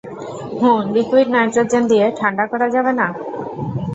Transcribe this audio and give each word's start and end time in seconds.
হুম- 0.59 0.81
liquid 0.93 1.27
nitrogen 1.33 1.83
দিয়ে 1.91 2.05
ঠান্ডা 2.19 2.43
করা 2.51 2.67
যাবে 2.75 2.91
না? 2.99 3.07